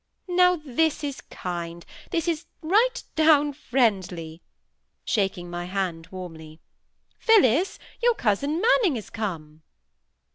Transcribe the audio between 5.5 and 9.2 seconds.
hand warmly. "Phillis, your cousin Manning is